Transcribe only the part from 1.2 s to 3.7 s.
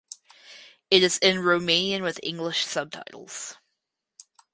Romanian with English subtitles.